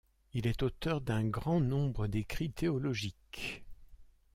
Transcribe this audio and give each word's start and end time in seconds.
Il 0.33 0.47
est 0.47 0.63
auteur 0.63 0.99
d’un 0.99 1.25
grand 1.27 1.59
nombre 1.61 2.07
d’écrits 2.07 2.49
théologiques. 2.49 3.63